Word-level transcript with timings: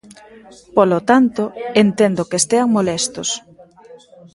Polo 0.75 0.99
tanto, 1.09 1.43
entendo 1.83 2.27
que 2.29 2.37
estean 2.41 2.67
molestos. 2.77 3.29